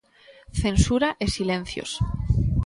"Censura" 0.61 1.09
e 1.23 1.27
"silencios". 1.35 1.91